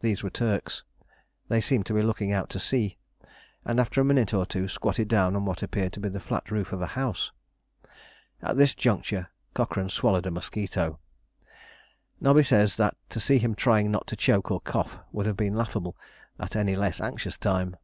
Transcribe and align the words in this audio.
These 0.00 0.24
were 0.24 0.30
Turks; 0.30 0.82
they 1.46 1.60
seemed 1.60 1.86
to 1.86 1.94
be 1.94 2.02
looking 2.02 2.32
out 2.32 2.50
to 2.50 2.58
sea, 2.58 2.98
and 3.64 3.78
after 3.78 4.00
a 4.00 4.04
minute 4.04 4.34
or 4.34 4.44
two 4.44 4.66
squatted 4.66 5.06
down 5.06 5.36
on 5.36 5.44
what 5.44 5.62
appeared 5.62 5.92
to 5.92 6.00
be 6.00 6.08
the 6.08 6.18
flat 6.18 6.50
roof 6.50 6.72
of 6.72 6.82
a 6.82 6.88
house. 6.98 7.30
At 8.42 8.56
this 8.56 8.74
juncture 8.74 9.28
Cochrane 9.54 9.88
swallowed 9.88 10.26
a 10.26 10.30
mosquito. 10.32 10.98
Nobby 12.20 12.42
says 12.42 12.78
that 12.78 12.96
to 13.10 13.20
see 13.20 13.38
him 13.38 13.54
trying 13.54 13.92
not 13.92 14.08
to 14.08 14.16
choke 14.16 14.50
or 14.50 14.60
cough 14.60 14.98
would 15.12 15.26
have 15.26 15.36
been 15.36 15.54
laughable 15.54 15.96
at 16.40 16.56
any 16.56 16.74
less 16.74 17.00
anxious 17.00 17.38
time. 17.38 17.76